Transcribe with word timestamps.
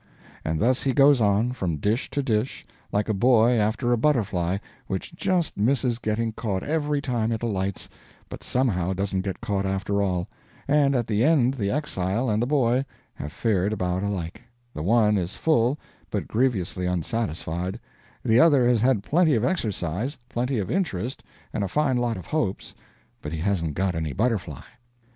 And 0.43 0.59
thus 0.59 0.81
he 0.81 0.93
goes 0.93 1.21
on, 1.21 1.51
from 1.51 1.75
dish 1.75 2.09
to 2.09 2.23
dish, 2.23 2.65
like 2.91 3.07
a 3.07 3.13
boy 3.13 3.51
after 3.51 3.93
a 3.93 3.99
butterfly 3.99 4.57
which 4.87 5.13
just 5.13 5.55
misses 5.57 5.99
getting 5.99 6.33
caught 6.33 6.63
every 6.63 7.01
time 7.03 7.31
it 7.31 7.43
alights, 7.43 7.87
but 8.27 8.41
somehow 8.43 8.93
doesn't 8.93 9.21
get 9.21 9.41
caught 9.41 9.67
after 9.67 10.01
all; 10.01 10.27
and 10.67 10.95
at 10.95 11.05
the 11.05 11.23
end 11.23 11.53
the 11.53 11.69
exile 11.69 12.31
and 12.31 12.41
the 12.41 12.47
boy 12.47 12.83
have 13.13 13.31
fared 13.31 13.71
about 13.73 14.01
alike; 14.01 14.41
the 14.73 14.81
one 14.81 15.17
is 15.17 15.35
full, 15.35 15.77
but 16.09 16.27
grievously 16.27 16.87
unsatisfied, 16.87 17.79
the 18.25 18.39
other 18.39 18.67
has 18.67 18.81
had 18.81 19.03
plenty 19.03 19.35
of 19.35 19.45
exercise, 19.45 20.17
plenty 20.29 20.57
of 20.57 20.71
interest, 20.71 21.21
and 21.53 21.63
a 21.63 21.67
fine 21.67 21.97
lot 21.97 22.17
of 22.17 22.25
hopes, 22.25 22.73
but 23.21 23.31
he 23.31 23.37
hasn't 23.39 23.75
got 23.75 23.93
any 23.93 24.13
butterfly. 24.13 24.63